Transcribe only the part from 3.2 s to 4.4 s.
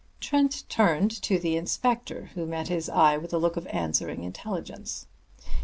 a look of answering